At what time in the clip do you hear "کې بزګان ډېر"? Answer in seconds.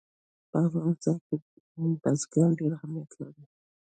1.25-2.71